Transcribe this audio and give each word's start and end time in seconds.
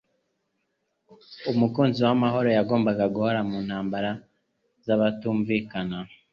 Umukunzi 1.51 1.99
w'amahoro 2.05 2.49
yagombaga 2.57 3.05
guhora 3.13 3.39
mu 3.49 3.57
ntambara 3.65 4.11
z'abatumvikana, 4.85 5.97